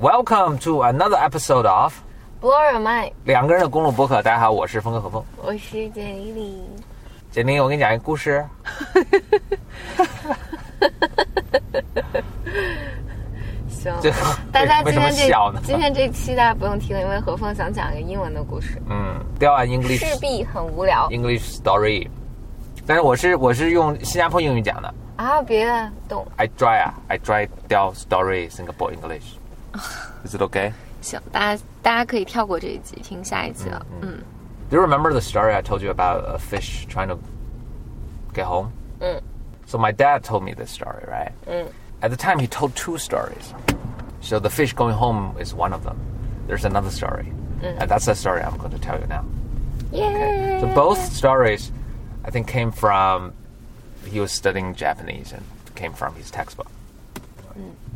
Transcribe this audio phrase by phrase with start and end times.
[0.00, 1.94] Welcome to another episode of
[2.40, 4.20] Blow your mind，两个人的公路博客。
[4.22, 5.24] 大家好，我是峰哥何峰。
[5.40, 6.60] 我是简丽丽。
[7.30, 8.44] 简丽，我给你讲一个故事。
[13.68, 14.10] 行这，
[14.50, 22.08] 大家今天这今天这期大家不用听了，因为何峰想讲一个英文的故事，嗯，雕完 English 势必很无聊 English story，
[22.84, 24.92] 但是我是我是用新加坡英语讲的。
[25.16, 25.40] 啊！
[25.40, 25.64] 别
[26.08, 29.36] 动，I try 啊，I try 雕 story Singapore English。
[30.25, 30.73] Is it okay?
[31.01, 33.85] 行，大家大家可以跳过这一集，听下一集了。
[34.01, 34.19] 嗯
[34.69, 37.19] Do you remember the story I told you about a fish trying to
[38.33, 38.71] get home?
[38.99, 39.21] 嗯
[39.65, 41.31] So my dad told me this story, right?
[41.47, 41.65] 嗯
[42.01, 43.53] At the time, he told two stories.
[44.21, 45.97] So the fish going home is one of them.
[46.47, 49.25] There's another story, and that's the story I'm going to tell you now.
[49.91, 51.71] 耶 So both stories,
[52.23, 53.33] I think, came from
[54.05, 55.43] he was studying Japanese and
[55.75, 56.67] came from his textbook.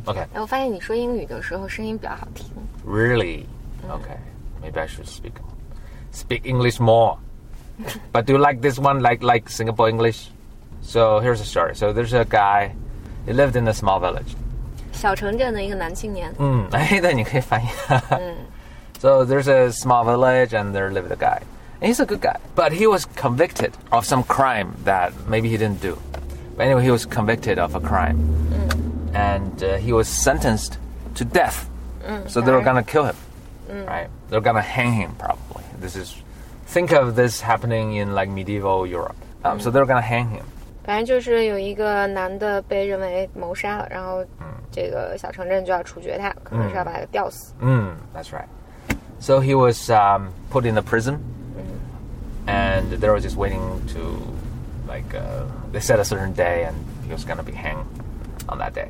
[0.08, 2.46] Okay, 哎我发现你说英语的时候声音比较好听。
[2.86, 3.46] really?
[3.88, 4.18] Okay,
[4.62, 5.32] maybe I should speak
[6.12, 7.18] speak English more.
[8.12, 10.28] but do you like this one, like like Singapore English?
[10.82, 11.74] So here's the story.
[11.74, 12.74] So there's a guy.
[13.26, 14.36] He lived in a small village.
[14.92, 17.68] 小城镇的一个男青年，嗯，哎，那你可以翻译。
[19.00, 21.40] so there's a small village, and there lived a guy.
[21.80, 25.56] And he's a good guy, but he was convicted of some crime that maybe he
[25.56, 25.98] didn't do.
[26.56, 28.16] But anyway, he was convicted of a crime,
[29.18, 30.78] and uh, he was sentenced
[31.14, 31.68] to death.
[32.26, 33.16] so they were gonna kill him,
[33.86, 34.08] right?
[34.28, 35.64] They're gonna hang him probably.
[35.80, 36.14] This is
[36.66, 39.16] think of this happening in like medieval Europe.
[39.44, 40.44] Um, So they're gonna hang him.
[40.84, 44.22] 反正就是有一个男的被认为谋杀了，然后
[44.70, 47.54] 这个小城镇就要处决他，可能是要把他吊死。
[47.62, 48.48] Mm, that's right.
[49.18, 51.20] So he was um, put in a prison,
[52.46, 54.20] and they were just waiting to,
[54.86, 56.74] like, uh, they set a certain day, and
[57.06, 57.86] he was gonna be hanged
[58.46, 58.88] on that day.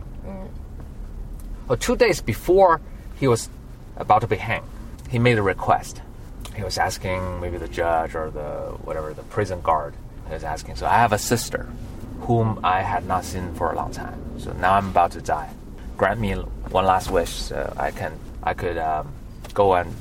[1.76, 2.82] Two days before
[3.20, 3.50] he was
[3.96, 4.66] about to be hanged,
[5.10, 6.02] he made a request.
[6.56, 9.94] He was asking maybe the judge or the whatever the prison guard.
[10.28, 11.70] He was asking, so I have a sister,
[12.22, 14.40] whom I had not seen for a long time.
[14.40, 15.50] So now I'm about to die.
[15.98, 19.12] Grant me one last wish, so I can I could um,
[19.54, 19.94] go and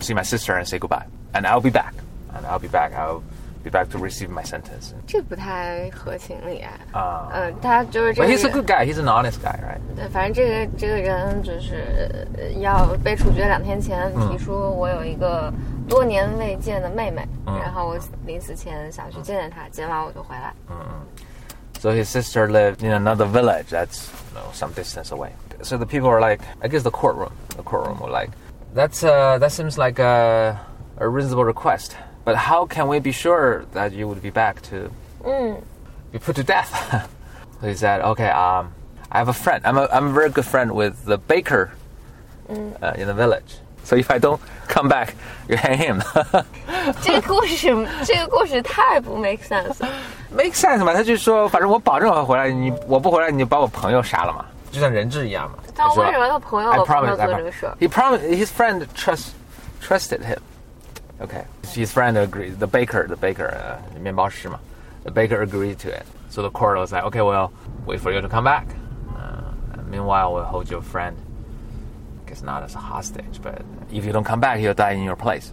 [0.00, 1.94] see my sister and say goodbye, and I'll be back.
[2.32, 2.92] And I'll be back.
[2.92, 3.22] I'll
[3.63, 4.93] be back to receive my sentence.
[5.05, 6.71] 这不太合情理啊。
[6.91, 8.85] 啊嗯，他就是这 But 个 he's a 人 good guy.
[8.85, 9.79] He's an honest guy, right?
[9.95, 15.51] 对，反正这个这个人就是呃要被处决两天前提出我有一个
[15.87, 20.53] 多年未见的妹妹，然后我临死前想去见见她，见完我就回来。
[21.81, 25.29] So his sister lived in another village that's you know, some distance away.
[25.61, 28.31] So the people were like, I guess the courtroom, the courtroom were like,
[28.73, 30.59] that's uh, that seems like a,
[30.97, 31.95] a reasonable request,
[32.25, 34.89] but how can we be sure that you would be back to
[36.11, 37.07] be put to death?
[37.61, 38.71] so he said, okay, um,
[39.11, 39.65] I have a friend.
[39.65, 41.71] I'm a, I'm a very good friend with the baker
[42.49, 43.57] uh, in the village.
[43.83, 45.15] So if I don't come back,
[45.47, 46.01] you hang him.
[47.01, 49.89] 这个故事，这个故事太不 make sense 了。
[50.31, 50.93] Make sense 嘛？
[50.93, 55.57] 他就说，反正我保证我会回来，你我不回来，你就把我朋友杀了嘛，就像人质一样嘛。
[55.75, 57.37] 但他说为什么他朋友 I 老帮 promise, 他 I 做 promise.
[57.37, 57.75] 这个事儿？
[57.79, 59.29] He promised his friend trust
[59.81, 60.37] trusted him.
[61.21, 62.59] Okay, his friend agreed.
[62.59, 64.59] The baker, the baker, uh, 面包师嘛
[65.03, 66.03] the baker agreed to it.
[66.29, 67.51] So the court was like, okay, well,
[67.85, 68.67] wait for you to come back.
[69.13, 71.15] Uh, and meanwhile, we'll hold your friend.
[72.25, 73.61] I guess not as a hostage, but
[73.91, 75.51] if you don't come back, he'll die in your place.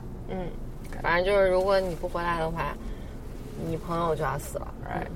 [1.02, 2.74] 反正就是如果你不回来的话，
[3.66, 4.66] 你朋友就要死了。
[4.84, 5.08] Right.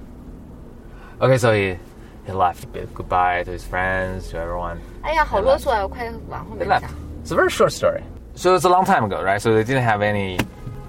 [1.20, 1.76] Okay, so he
[2.26, 2.72] he left.
[2.72, 4.78] Bid goodbye to his friends, to everyone.
[5.03, 5.82] 哎呀，好啰嗦啊！
[5.82, 6.81] 我快往后 They 面 left.
[6.81, 6.91] 讲。
[7.25, 8.03] It's a very short story.
[8.35, 9.41] So it's a long time ago, right?
[9.41, 10.38] So they didn't have any.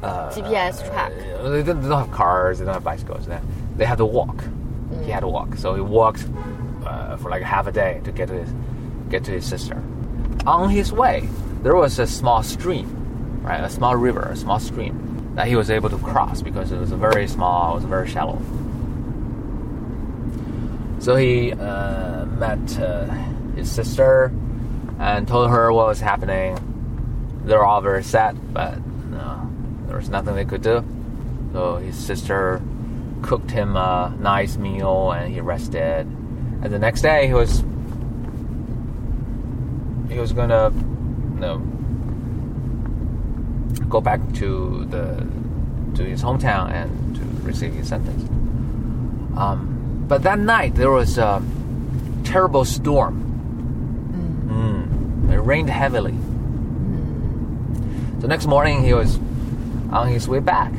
[0.02, 1.12] Uh, GPS track.
[1.40, 2.58] uh, They don't, they don't have cars.
[2.58, 3.26] They don't have bicycles.
[3.26, 3.38] They,
[3.76, 4.42] they had to walk.
[5.04, 5.56] He had to walk.
[5.56, 6.26] So he walked
[6.84, 8.50] uh, for like half a day to get to his
[9.08, 9.82] get to his sister.
[10.46, 11.28] On his way,
[11.62, 13.62] there was a small stream, right?
[13.62, 16.92] A small river, a small stream that he was able to cross because it was
[16.92, 18.40] a very small, it was very shallow.
[20.98, 23.04] So he uh, met uh,
[23.54, 24.32] his sister
[24.98, 26.56] and told her what was happening.
[27.46, 29.48] They were all very sad, but no,
[29.86, 30.84] there was nothing they could do.
[31.52, 32.60] So his sister
[33.22, 36.06] cooked him a nice meal and he rested.
[36.62, 37.60] And the next day he was
[40.10, 41.58] he was gonna you know
[43.88, 45.24] go back to the
[45.94, 48.28] to his hometown and to receive his sentence.
[49.38, 51.40] Um, but that night there was a
[52.24, 53.22] terrible storm.
[54.48, 55.32] Mm.
[55.32, 56.16] It rained heavily.
[58.19, 59.19] So next morning he was
[59.91, 60.71] on his way back.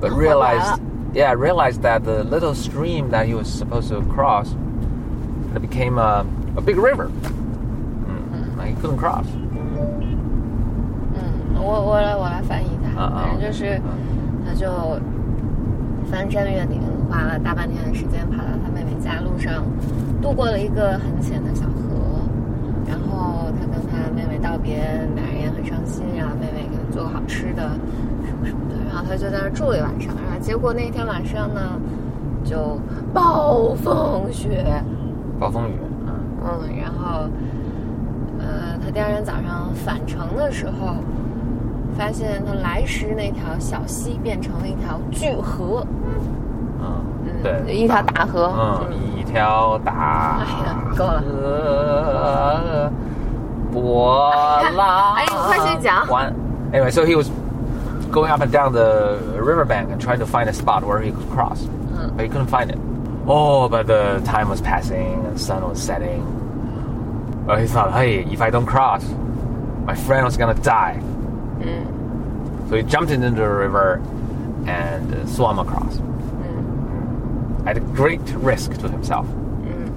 [0.00, 0.80] But realized,
[1.12, 5.98] yeah, realized that the little stream that he was supposed to cross and it became
[5.98, 6.24] a,
[6.56, 7.08] a big river.
[7.08, 9.26] Mm, and he couldn't cross.
[11.14, 13.80] 嗯，我我来我来翻译一下，啊啊反正就是
[14.46, 15.00] 他就
[16.08, 19.64] 翻山越岭，花了大半天的时间爬到他妹妹家，路上
[20.22, 21.91] 渡过了一个很浅的小河，然后他跟他妹妹道
[24.63, 24.77] 别，
[25.15, 27.69] 俩人也很伤心，然后妹妹给他做好吃的
[28.25, 31.61] 什么什么的，然后他就在那儿住了一晚上，然后结果那天晚上呢，
[32.45, 32.79] 就
[33.13, 34.65] 暴风雪，
[35.39, 35.73] 暴风雨，
[36.07, 37.27] 嗯，然后，
[38.39, 40.95] 呃，他第二天早上返程的时候，
[41.97, 45.85] 发现他来时那条小溪变成了一条巨河，
[46.81, 48.87] 嗯，嗯，对，一条大河，嗯，
[49.17, 51.21] 一条大哎呀够了。
[51.21, 52.91] 河
[53.72, 54.30] 波
[54.76, 55.14] 浪。
[55.14, 56.32] 哎你快去讲 One.
[56.72, 57.28] Anyway, so he was
[58.10, 61.28] going up and down the riverbank and trying to find a spot where he could
[61.30, 61.62] cross,
[61.96, 62.16] Mm.
[62.16, 62.78] but he couldn't find it.
[63.26, 66.22] Oh, but the time was passing and the sun was setting.
[67.46, 69.02] Well, he thought, hey, if I don't cross,
[69.86, 71.00] my friend was gonna die.
[71.60, 71.86] 嗯
[72.68, 74.00] So he jumped into the river
[74.66, 75.98] and uh, swam across
[76.44, 79.26] 嗯 at a great risk to himself.
[79.64, 79.88] 嗯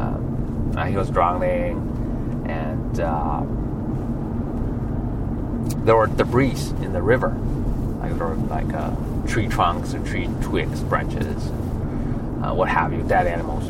[0.00, 1.78] Um, uh, he was drowning,
[2.99, 3.41] uh,
[5.85, 7.29] there were debris in the river,
[7.99, 8.91] like there were like uh,
[9.27, 11.47] tree trunks or tree twigs, branches,
[12.43, 13.67] uh, what have you, dead animals,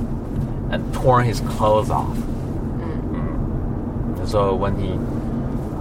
[0.72, 2.16] and torn his clothes off.
[2.16, 4.20] Mm.
[4.20, 4.92] And So when he,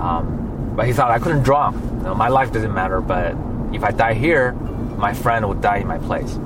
[0.01, 1.75] um, but he thought I couldn't drown.
[1.99, 3.35] You know, my life doesn't matter, but
[3.73, 6.39] if I die here, my friend will die in my place.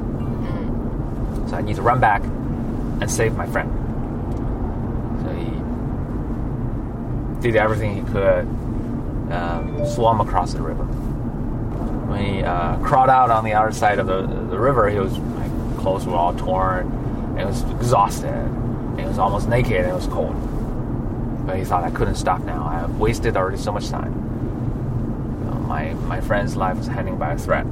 [1.49, 3.73] So I need to run back and save my friend.
[5.23, 5.47] So he
[7.41, 8.47] did everything he could,
[9.33, 10.85] um, swam across the river.
[10.85, 15.17] When he uh, crawled out on the other side of the, the river, he was
[15.19, 16.87] like, clothes were all torn,
[17.31, 20.35] and he was exhausted, and he was almost naked, and it was cold.
[21.47, 22.67] But he thought I couldn't stop now.
[22.67, 24.13] I have wasted already so much time.
[25.41, 27.67] You know, my my friend's life was hanging by a thread,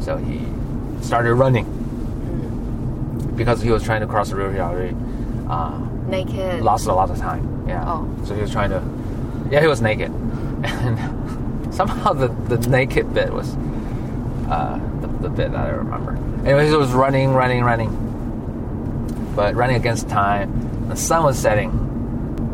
[0.00, 0.46] so he
[1.02, 1.66] started running
[3.36, 4.52] because he was trying to cross the river.
[4.52, 4.96] He already
[5.48, 7.66] uh, naked，lost a lot of time.
[7.68, 7.84] Yeah.
[7.86, 8.08] Oh.
[8.24, 8.80] So he was trying to.
[9.52, 10.10] Yeah, he was naked,
[10.64, 13.54] and somehow the, the naked bit was
[14.48, 16.12] uh, the, the bit that I remember.
[16.46, 17.90] Anyways, he was running, running, running,
[19.36, 20.88] but running against time.
[20.88, 21.70] The sun was setting.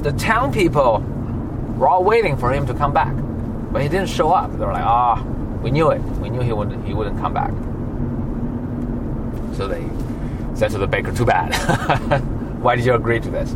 [0.03, 0.99] The town people
[1.77, 3.15] were all waiting for him to come back,
[3.71, 4.51] but he didn't show up.
[4.51, 5.23] They were like, "Ah,
[5.63, 6.03] we knew it.
[6.21, 6.85] We knew he wouldn't.
[6.85, 7.53] He wouldn't come back."
[9.57, 9.89] So they
[10.57, 11.55] said to the baker, "Too bad.
[12.61, 13.55] Why did you agree to this?"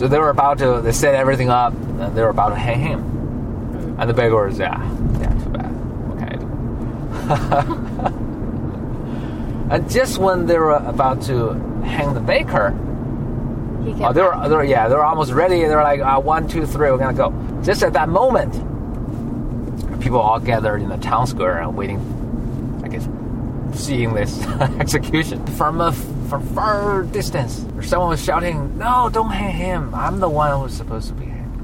[0.00, 0.80] So they were about to.
[0.80, 3.00] They set everything up, and they were about to hang him.
[3.98, 4.80] And the baker was, "Yeah,
[5.20, 5.70] yeah, too bad.
[6.08, 6.36] What can I
[9.68, 11.52] do?" and just when they were about to
[11.84, 12.70] hang the baker,
[13.84, 15.60] he Oh, they were, they were, yeah, they were almost ready.
[15.64, 17.34] They were like, uh, one, two, three, we're gonna go.
[17.62, 18.54] Just at that moment,
[20.00, 21.98] people all gathered in the town square and waiting,
[23.80, 24.44] seeing this
[24.78, 25.92] execution from a
[26.28, 27.64] from far distance.
[27.82, 29.94] Someone was shouting, "No, don't hang him!
[29.94, 31.56] I'm the one who's supposed to be hanged."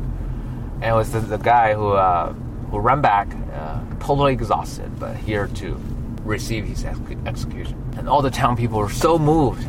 [0.77, 2.33] And it was the, the guy who uh,
[2.71, 5.81] who ran back, uh, totally exhausted, but here to
[6.25, 7.77] receive his ex- execution.
[7.97, 9.67] And all the town people were so moved.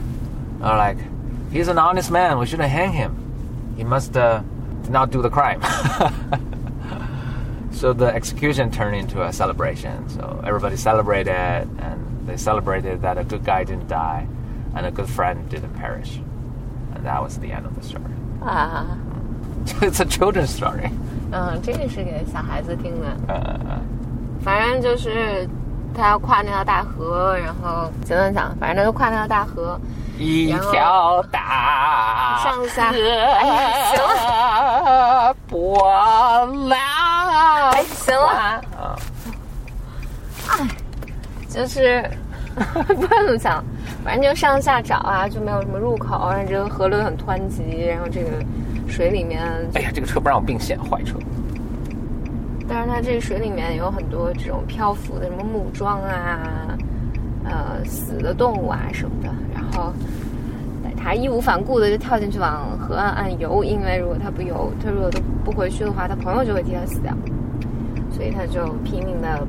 [0.59, 0.97] They're like,
[1.51, 2.39] "He's an honest man.
[2.39, 3.15] We shouldn't hang him.
[3.77, 4.41] He must uh,
[4.89, 5.61] not do the crime."
[7.71, 10.09] so the execution turned into a celebration.
[10.09, 14.27] So everybody celebrated, and they celebrated that a good guy didn't die,
[14.74, 16.20] and a good friend didn't perish.
[16.94, 18.12] And that was the end of the story.
[18.41, 18.84] 啊，
[19.81, 20.91] it's a children's story.
[21.32, 23.06] 嗯，这个是给小孩子听的。
[23.27, 23.81] Uh,
[24.44, 25.48] 反正就是
[25.94, 29.81] 他要跨那条大河，然后简单讲，反正他就跨那条大河，
[30.19, 35.82] 一条大上下河哎行波
[36.69, 36.79] 浪。
[37.72, 38.60] 哎，行了，啊，
[41.57, 42.07] 就是
[42.56, 43.64] 不知道怎么讲，
[44.04, 48.30] 反正就上下找啊，就没有什么入口，然后这个河流很湍急，然后这个
[48.87, 49.42] 水里面，
[49.73, 51.18] 哎呀，这个车不让我并线，坏车。
[52.68, 56.78] 但是它这个水里面有很多这种漂浮的什么木桩啊，
[57.44, 59.92] 呃，死的动物啊什么的，然后。
[60.99, 67.14] 他义无反顾的就跳进去往河岸岸游，因为如果他不游，他如果都不回去的话，他朋友就会替他死掉，
[68.11, 69.47] 所以他就拼命的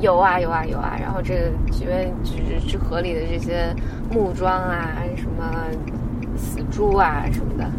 [0.00, 1.40] 游啊游啊游啊，然后这个
[1.80, 3.74] 因为这这河里的这些
[4.10, 5.66] 木桩啊、什么
[6.36, 7.70] 死猪啊什么的，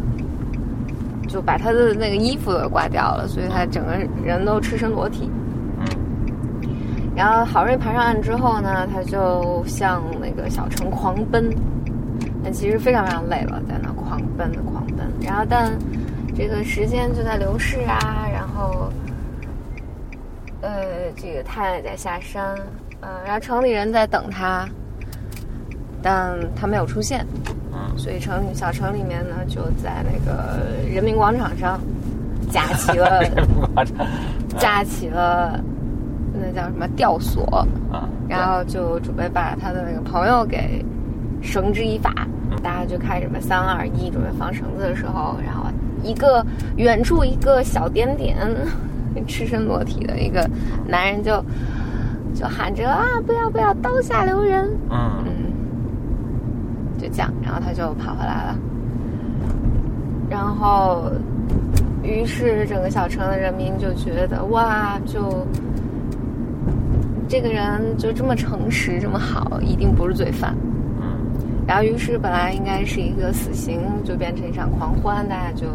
[1.28, 5.30] 就把他的那个衣服都刮掉了，所以他整个人都赤身裸体。
[7.14, 11.50] 然后好不容易爬上岸之后呢，他就向那个小城狂奔。
[12.44, 14.98] 但其实非常非常累了，在那狂奔的狂奔。
[15.20, 15.72] 然后但
[16.34, 18.88] 这个时间就在流逝啊，然后
[20.66, 22.56] 呃，这个太阳也在下山，
[23.00, 24.68] 嗯、然后城里人在等他，
[26.02, 27.24] 但他没有出现。
[27.72, 30.58] 嗯所以城里小城里面呢，就在那个
[30.92, 31.80] 人民广场上
[32.50, 33.22] 架起了
[34.58, 35.60] 架起了
[36.34, 40.84] 那叫什么吊索，啊，然后就准备把他的那个朋友给
[41.40, 42.12] 绳之以法。
[42.62, 45.66] 大家就开始吧，三二一，准备放绳子的时候，然后
[46.02, 46.44] 一个
[46.76, 48.36] 远处一个小点点，
[49.26, 50.48] 赤身裸体的一个
[50.86, 51.44] 男人就
[52.34, 54.68] 就喊着啊，不要不要，刀下留人。
[54.90, 55.52] 嗯嗯，
[56.98, 58.56] 就这样，然后他就跑回来了。
[60.28, 61.10] 然后，
[62.02, 65.46] 于是整个小城的人民就觉得哇，就
[67.28, 70.54] 这个人就这么诚实，这么好，一定不是罪犯。
[71.00, 71.16] 嗯
[71.66, 75.66] 然后，于是本来应该是一个死刑，就变成一场狂欢，大家就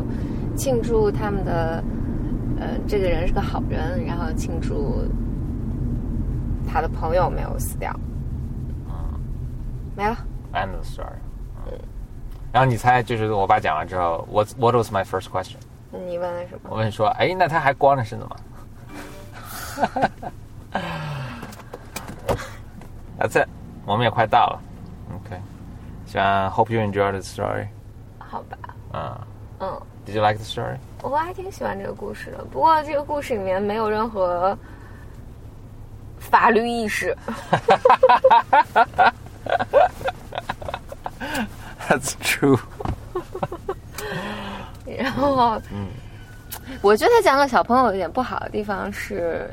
[0.56, 1.84] 庆祝他们的，
[2.62, 5.04] 嗯，这个人是个好人，然后庆祝
[6.72, 7.92] 他的朋友没有死掉。
[8.88, 9.20] 嗯，
[9.96, 10.16] 没了。
[10.54, 11.18] End the story。
[11.66, 11.74] 嗯，
[12.52, 15.56] 然后你猜，就是我爸讲完之后，What what was my first question？
[15.92, 16.70] 你问了什么？
[16.70, 18.36] 我问说，哎，那他还光着身子吗？
[19.76, 20.02] 哈哈
[20.72, 20.82] 哈
[23.20, 23.48] ！That's it，
[23.86, 24.62] 我们也快到了。
[25.16, 25.42] OK，
[26.06, 27.68] 希望 Hope you enjoyed the story。
[28.20, 28.58] 好吧。
[28.94, 29.18] 嗯。
[29.62, 29.82] 嗯。
[30.06, 30.78] ，Did you like the story？
[31.02, 32.44] 我还挺喜欢这个故事的。
[32.46, 34.58] 不过这个故事里面没有任何
[36.20, 37.16] 法律意识。
[41.90, 42.60] That's true。
[44.86, 45.88] 然后，嗯
[46.82, 49.50] 我觉得他讲给小朋友有点不好的地方是，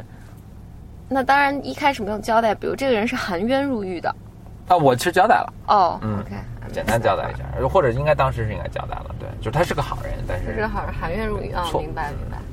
[1.08, 4.14] 那当然一开始没有交代，比如这个人是含冤入狱的。
[4.68, 6.34] 啊，我其实交代了，哦、嗯 o k
[6.72, 12.36] 简单交代一下，或者应该当时是应该交代了，对，就是他是个好人，但是这是好人含冤入狱啊、明白明白。
[12.36, 12.44] 嗯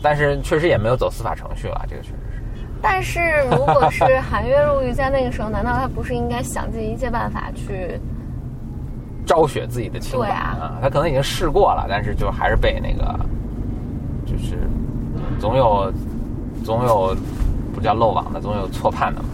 [0.00, 2.62] 但是确实也没有走司法程序了，这个确实是。
[2.80, 8.00] 但是如果是含冤入狱，在那个时候，难道他不是应该想尽一切办法去？
[9.26, 13.18] 昭雪自己的清白对啊他可能已经试过了，但是就还是被那个，
[14.24, 14.56] 就是
[15.40, 15.92] 总有
[16.64, 17.16] 总有
[17.74, 19.28] 不叫漏网的，总有错判的嘛。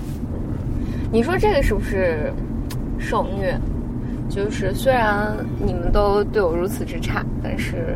[1.15, 2.33] 你说这个是不是
[2.99, 3.57] 受虐？
[4.29, 5.33] 就是虽然
[5.65, 7.95] 你们都对我如此之差，但是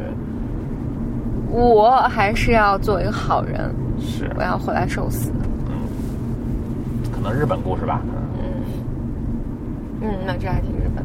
[1.51, 5.33] 我还是要做一个好人，是我，要回来受死。
[7.11, 8.01] 可能日本故事吧，
[10.01, 11.05] 可能嗯，那这还挺日本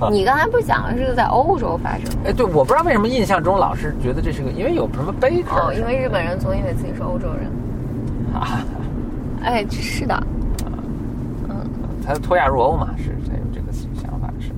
[0.00, 0.08] 的。
[0.10, 2.30] 你刚才不是讲的是在欧洲发生的？
[2.30, 7.44] 哎，对，我不知道为什么印象中老是觉得这是个，因为有什么贝壳哦，因为日本人总以为自己是欧洲人。
[8.32, 8.64] 啊，
[9.44, 10.18] 哎，是的，
[12.04, 14.50] 他脱亚入欧嘛，是他有这个想法是。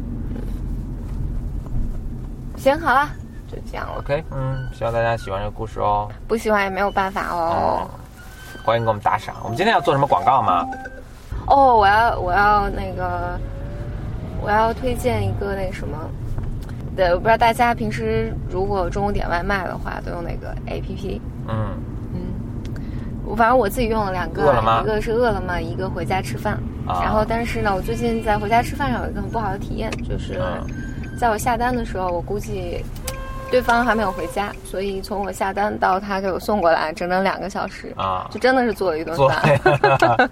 [2.57, 3.09] 行，好了，
[3.49, 3.99] 就这样了。
[3.99, 6.09] OK，嗯，希望大家喜欢这个故事哦。
[6.29, 7.89] 不喜欢也没有办法哦。
[8.65, 9.35] 欢迎给我们打赏。
[9.43, 10.67] 我们今天要做什么广告吗？
[11.49, 13.37] 哦，我要我要那个，
[14.41, 15.99] 我要推荐一个那个什么。
[16.95, 21.21] 对，我不知道大家平时如果中午点外卖的话，都用哪个 APP？
[21.49, 21.75] 嗯，
[23.37, 24.43] 反正我自己用了两个，
[24.83, 26.55] 一个是饿了么，一个回家吃饭。
[26.87, 30.67] 啊然后，但是呢，我最近在回家吃饭上有一个很不好的体验，就是嗯
[31.17, 32.85] 在我下单的时候，我估计
[33.53, 37.93] 对方还没有回家，所以从我下单到他给我送过来，整整两个小时。
[37.97, 39.29] 啊，就真的是做了一顿做。
[39.29, 39.61] 饭，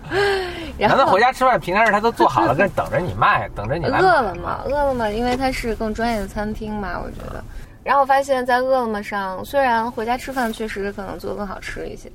[0.76, 7.40] 然难道后回家吃饭，平常是他都做好了，在等着你卖，等着你来饿了么，饿了么，因为它是更专业的餐厅嘛，我觉得。
[7.85, 12.11] 然后我发现，在饿了么上，虽然回家吃饭确实可能做的更好吃一些，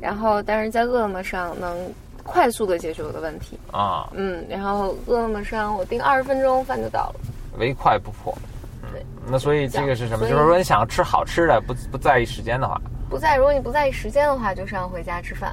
[0.00, 1.76] 然后但是在饿了么上能
[2.22, 3.58] 快速的解决我的问题。
[3.72, 7.14] 啊，嗯，然后饿了么上我订二十分钟饭就到了。
[7.58, 8.36] 唯快不破。
[8.82, 10.28] 嗯对，那所以这个是什么？
[10.28, 15.50] 就是说你想吃好吃的，不不在意时间的话，不在，如果你不在意时间的话，就上回家吃饭；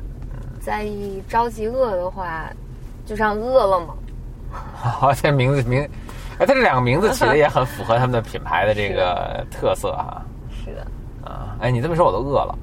[0.62, 2.48] 在意着急饿的话，
[3.06, 3.98] 就上饿了么。
[4.76, 5.82] 好，这名字名，
[6.38, 10.22] 哎，他这两个名字起的也很符合他们的品牌的这个 特色哈。
[10.64, 10.86] 是的，
[11.26, 12.56] 啊，哎，你这么说我都饿了。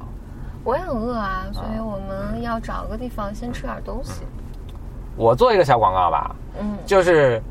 [0.63, 4.23] 我也很饿啊，所以我们要找个地方先吃点东西。
[5.17, 7.43] 我做一个小广告吧，嗯，就是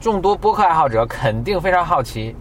[0.00, 2.36] 众多播客爱好者肯定非常好奇，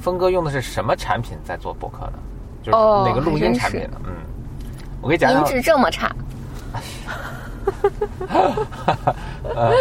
[0.00, 2.18] 峰哥用的是什么产品在做播客呢？
[2.62, 4.00] 就是哦哪个录音产品呢？
[4.04, 4.12] 嗯，
[5.00, 6.14] 我给你讲讲，音质这么差，
[9.54, 9.72] 呃，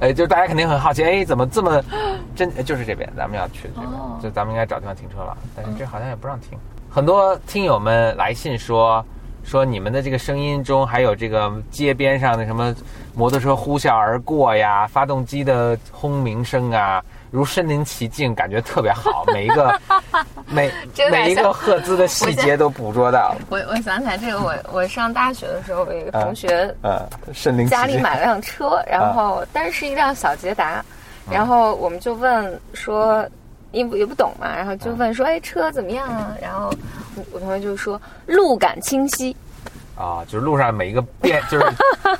[0.00, 1.82] 哎，就是大家肯定很好奇，哎，怎么这么
[2.34, 2.50] 真？
[2.56, 6.58] 哎就是这边咱们要去的这边，哦就咱们应该找地方停车了，但是这好像也不让停。
[6.94, 9.04] 很多听友们来信说，
[9.42, 12.72] 说你们的这个声音中还有这个街边上的什么
[13.16, 19.76] 摩托车呼啸而过呀，发动机的轰鸣声啊，如身临其境，感觉特别好，每一个
[20.46, 27.04] 每真的每一个赫兹的细节都捕捉到，我我想起来这个，我我上大学的时候，我有一个同学呃。
[27.68, 30.80] 家里买了辆车，然后但是是一辆小捷达，
[31.28, 33.26] 然后我们就问说，
[33.74, 36.34] 因为也不懂嘛，然后就问说，哎，车怎么样啊？
[36.40, 36.72] 然后
[37.16, 39.36] 我我同学就说路感清晰，
[39.96, 41.66] 啊，就是路上每一个变，就是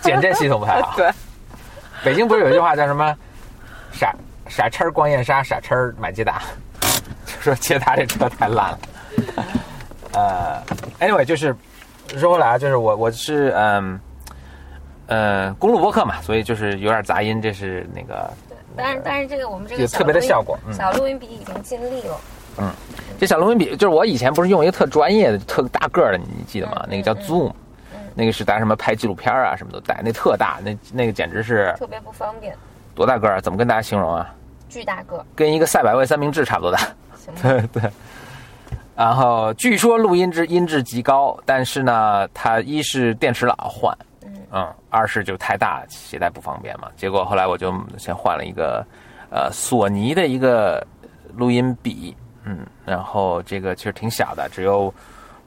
[0.03, 0.95] 减震系统不太好。
[0.99, 1.11] 对，
[2.05, 3.17] 北京不是有一句话叫什么
[3.93, 4.15] “傻
[4.49, 6.43] 傻叉儿逛燕莎，傻叉儿买捷达”，
[7.25, 8.79] 就说捷达这车太烂了。
[10.13, 10.63] 呃
[11.01, 11.55] ，anyway，就是
[12.17, 14.01] 说回来啊，就是我我是嗯
[15.07, 18.33] 呃公路播客嘛，所以就是有点杂音，这是那个
[18.77, 22.21] 但是但是这个我们这有特别的效果嗯小录音笔已经尽力了，
[22.59, 22.71] 嗯
[23.19, 26.83] 这小录音笔，就是我以前不是用一个特专业的、特大个儿的，你记得吗？
[26.85, 27.53] 嗯那个叫 Zoom，
[28.15, 32.57] 那个是大家什么拍纪录片啊什么都带，那特大，那那个简直是特别不方便，
[32.95, 33.41] 多大个儿啊？
[33.41, 34.35] 怎么跟大家形容啊？
[34.69, 36.81] 巨大个，跟一个赛百味三明治差不多大。
[37.41, 37.83] 对对。
[38.97, 43.97] 然后据说录音质音质极高，但是呢，它一是电池老换，
[44.57, 46.89] 嗯，二是就太大携带不方便嘛。
[46.97, 48.87] 结果后来我就先换了一个
[49.31, 50.87] 呃索尼的一个
[51.35, 54.95] 录音笔，嗯，然后这个其实挺小的，只有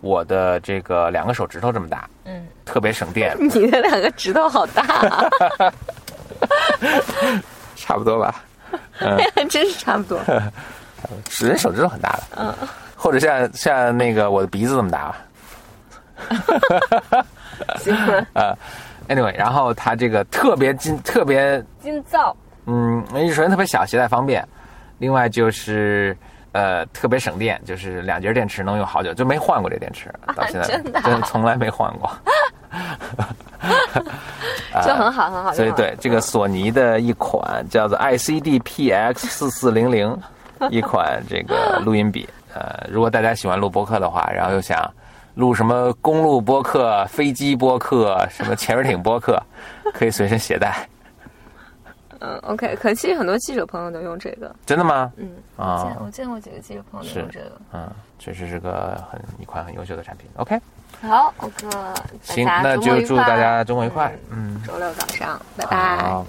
[0.01, 5.29] 我的这个两个手指头这么大，嗯，特别省电， 你的两个指头好大、啊，
[7.77, 8.43] 差不多吧。
[9.49, 10.19] 真是差不多。
[11.29, 12.53] 指人手指头很大的，嗯，
[12.95, 15.17] 或者像像那个我的鼻子这么大吧。
[17.77, 18.57] 行啊，呃
[19.07, 22.35] ，anyway，然后它这个特别金，特别金造，
[22.65, 24.45] 嗯，首先特别小，携带方便，
[24.99, 26.15] 另外就是
[26.51, 32.09] 呃特别省电，就是两节电池能用好久，就没换过这电池，到现在真的啊真从来没换过。
[34.85, 35.31] 就很好很好。
[35.31, 40.15] 就很好所以对这个索尼的一款叫做 ICD PX 四四零零，
[40.69, 42.27] 一款这个录音笔。
[42.53, 44.91] 呃，如果大家喜欢录播客的话，然后又想
[45.37, 49.41] 录什么公路播客、飞机播客、什么潜水艇播客，
[49.93, 50.75] 可以随身携带。
[52.19, 54.53] 嗯，OK，可其实很多记者朋友都用这个。
[54.65, 55.13] 真的吗？
[55.17, 57.51] 嗯，啊我见我见过几个记者朋友都用这个。
[57.73, 60.27] 嗯，确实是个很一款很优秀的产品。
[60.37, 60.59] OK，
[61.03, 61.67] 好，OK，
[62.23, 64.11] 行，那就祝大家周末愉快。
[64.31, 65.97] 嗯，周六早上，拜拜。
[65.97, 66.25] 好。